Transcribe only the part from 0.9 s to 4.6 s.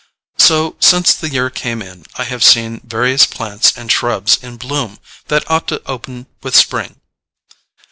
the year came in I have seen various plants and shrubs in